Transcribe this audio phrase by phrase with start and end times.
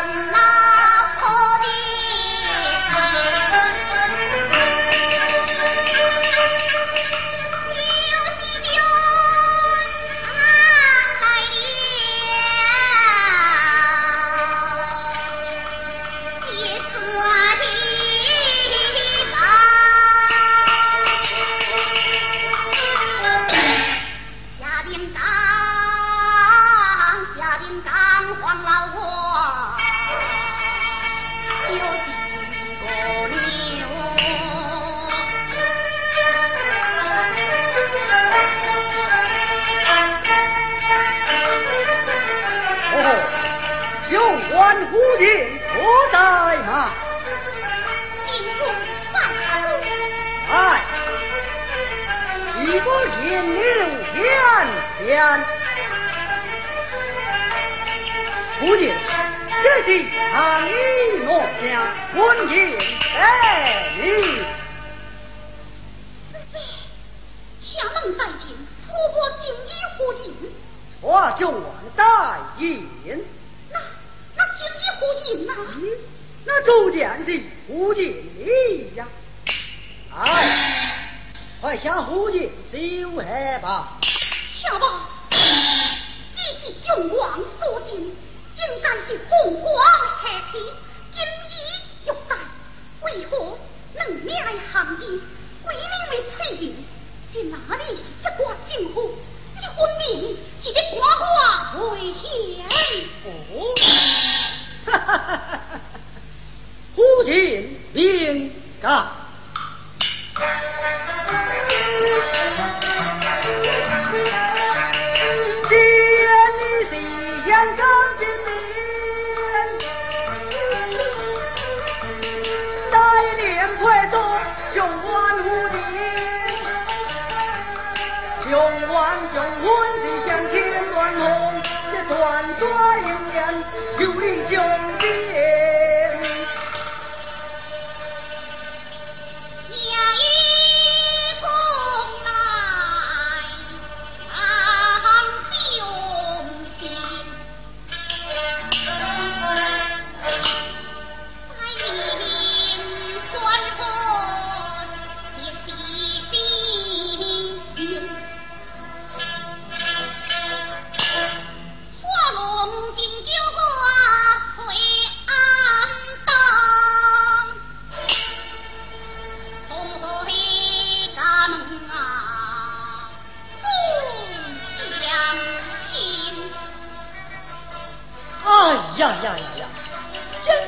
[0.00, 0.39] وَمَا
[44.72, 45.80] 我
[46.12, 46.16] 在
[46.66, 46.70] 哪？
[48.26, 48.62] 一路
[49.10, 49.14] 上
[50.48, 50.52] 哎
[52.62, 52.86] 一个
[53.22, 53.58] 引领
[54.12, 54.16] 天
[54.98, 55.04] 天。
[58.60, 58.80] 不仅
[59.62, 59.88] 这是
[60.34, 60.38] 安
[60.68, 60.70] 逸
[61.26, 61.28] 我
[61.60, 61.64] 家
[62.12, 62.50] 婚姻
[63.18, 63.18] 哎
[63.96, 64.02] 你
[67.60, 68.42] 全能待替
[68.86, 70.24] 出国锦衣护印
[71.00, 72.04] 我就我们带
[75.00, 75.56] 出京呐、啊？
[76.44, 78.14] 那周建是胡进
[78.96, 79.08] 呀！
[80.14, 81.08] 哎，
[81.58, 83.98] 快向胡进修海吧！
[84.52, 85.38] 且罢，比
[86.60, 89.72] 起雄光所敬，应该是风光
[90.18, 90.58] 海气，
[91.14, 91.50] 金衣
[92.04, 92.36] 玉带，
[93.00, 93.58] 为何
[93.94, 94.36] 能两
[94.70, 95.08] 行间
[95.64, 96.84] 鬼名为翠云？
[97.32, 99.14] 这哪里一挂金虎？
[99.54, 101.09] 你分明是个瓜。
[108.10, 108.50] 对应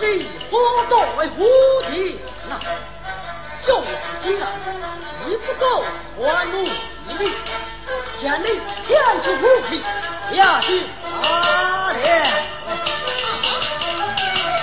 [0.00, 0.04] 的
[0.50, 0.54] 我
[0.88, 1.38] 作为无
[1.90, 2.18] 敌，
[2.48, 2.58] 那
[3.66, 3.88] 众是
[4.22, 4.44] 今啊，
[5.24, 5.28] 不
[5.58, 6.46] 够还我一
[7.18, 7.22] 命，
[8.18, 8.46] 见你
[8.86, 8.90] 天
[9.22, 9.70] 出无敌，
[10.32, 10.82] 压去
[11.22, 12.00] 打脸。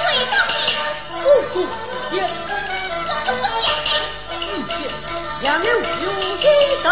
[0.03, 0.57] 鬼当你
[1.21, 1.67] 不顾死
[2.09, 3.65] 爹，我怎么见
[4.29, 4.41] 你？
[4.47, 4.71] 一见
[5.41, 5.81] 两流有
[6.19, 6.87] 一大。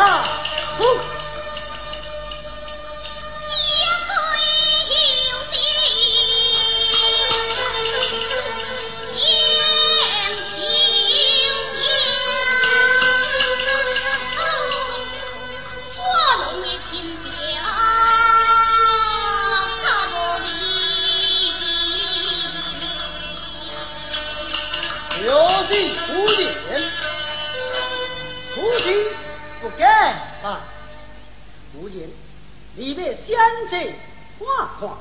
[34.38, 34.46] 画
[34.79, 34.97] 画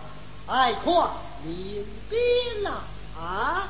[0.46, 2.18] 爱画，你别
[2.62, 2.70] 闹
[3.20, 3.68] 啊！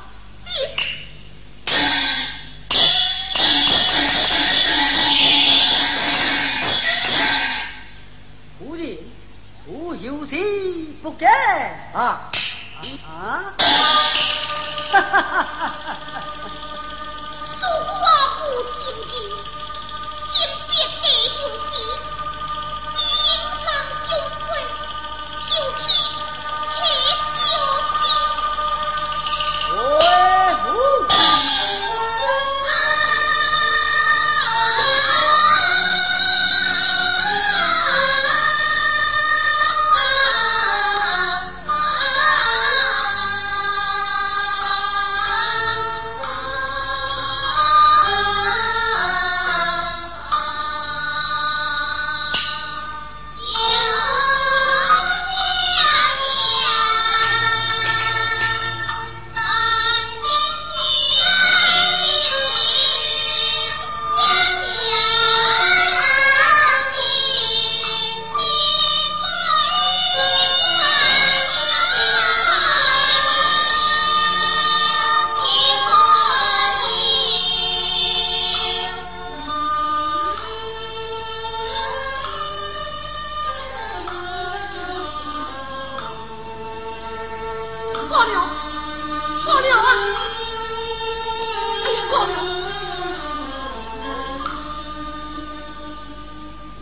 [8.58, 8.98] 古人
[9.64, 10.36] 可有些
[11.02, 12.31] 不给啊
[13.06, 13.54] 啊！
[14.93, 15.69] 哈哈哈哈
[16.20, 16.33] 哈！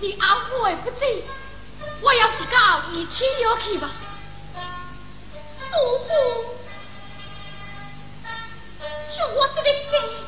[0.03, 1.25] 你懊悔不济，
[2.01, 3.89] 我要是告你亲友去吧，
[5.71, 6.13] 叔父，
[9.17, 10.22] 就我这个病，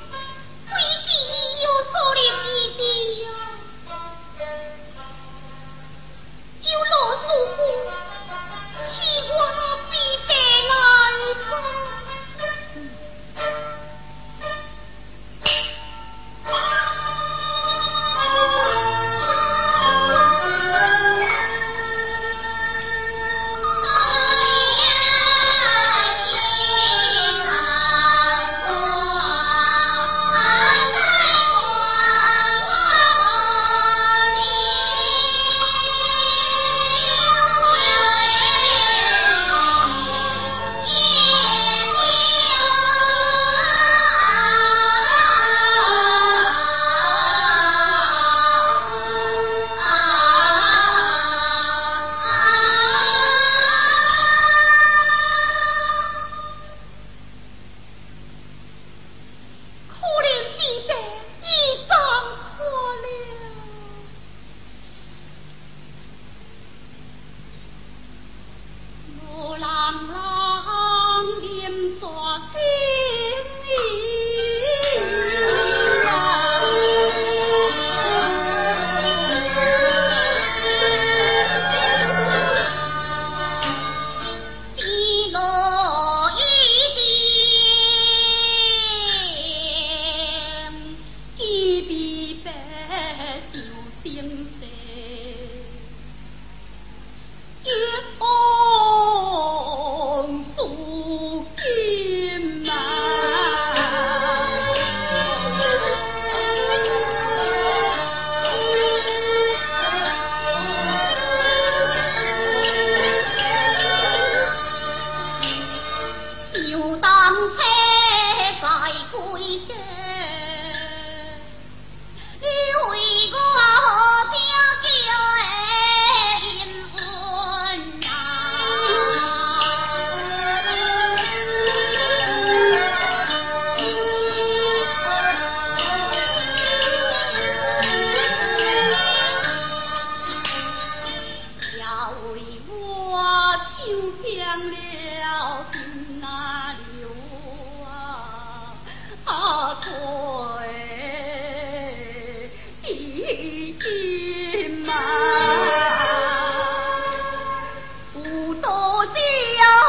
[159.04, 159.83] 有病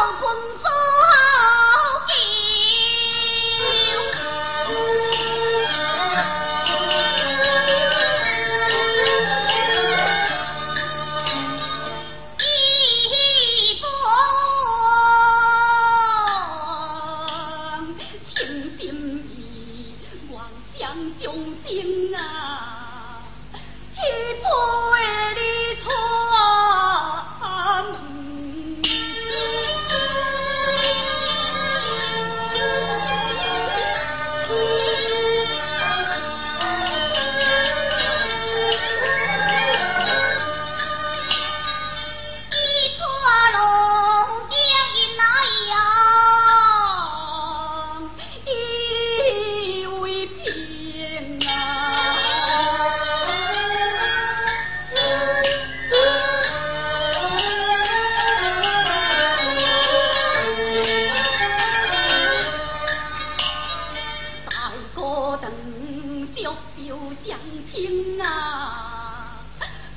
[66.76, 67.38] 表相
[67.72, 69.40] 亲啊，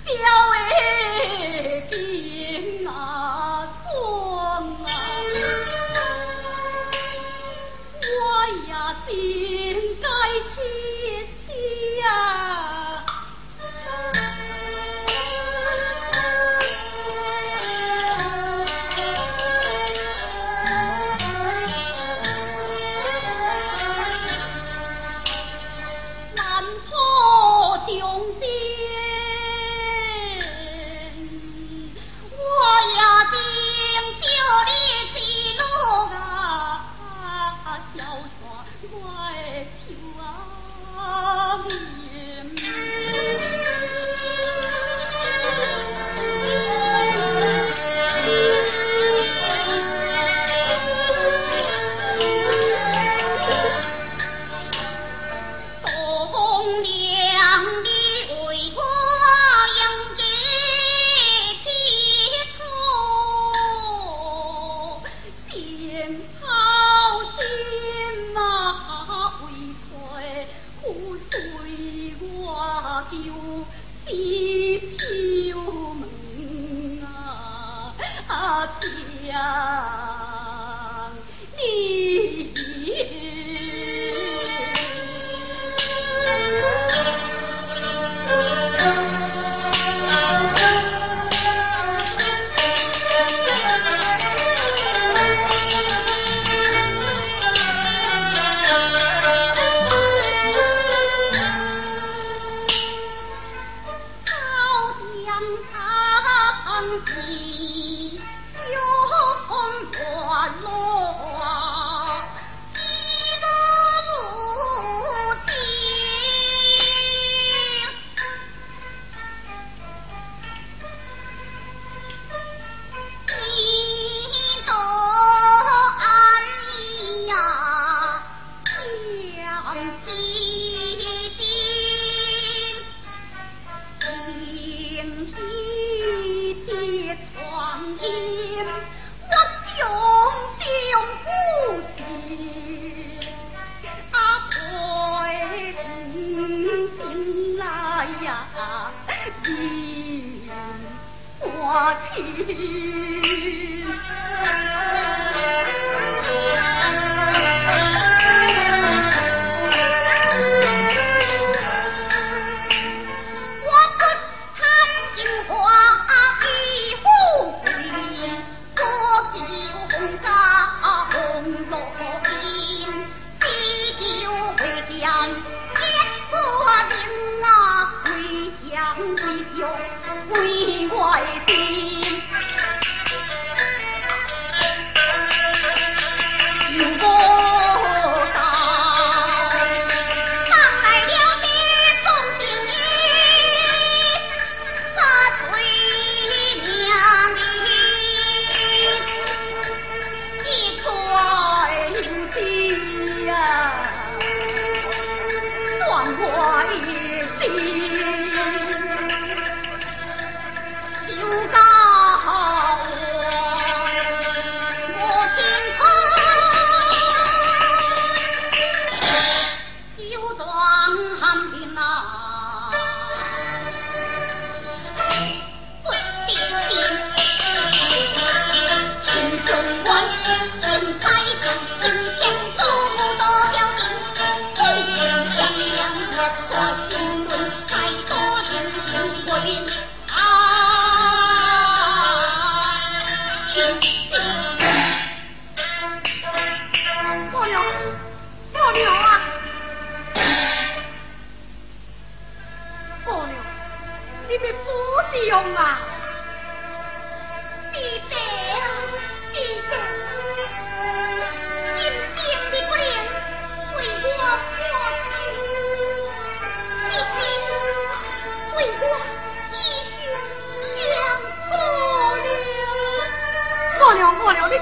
[0.05, 0.15] 表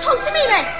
[0.00, 0.75] 臭死你们。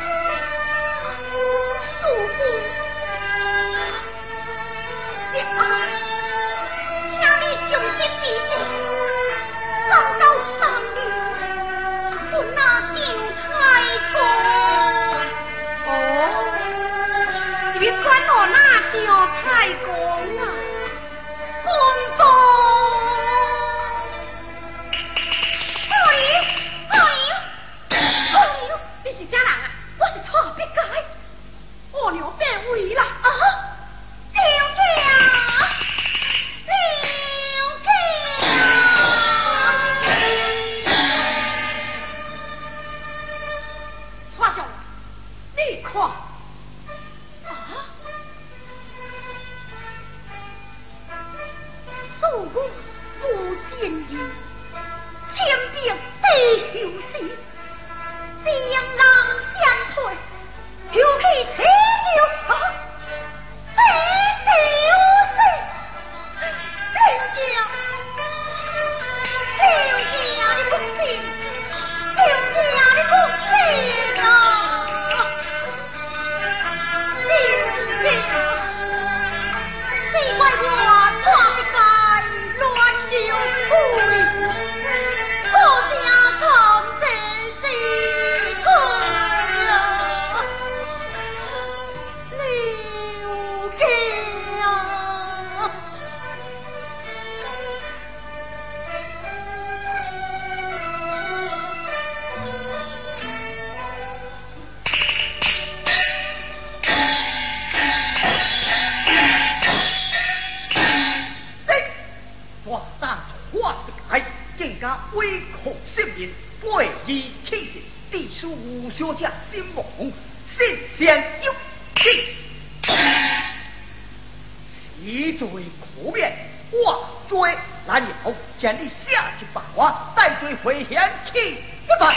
[127.29, 128.35] 追那以后
[128.79, 131.63] 你下去法华再追回天去。
[131.87, 132.13] 不犯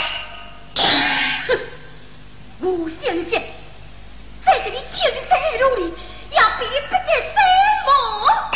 [1.46, 1.60] 哼
[2.60, 3.40] 无形剑
[4.44, 5.94] 在这里切的山路里
[6.30, 7.38] 要比不得什
[7.86, 8.50] 么。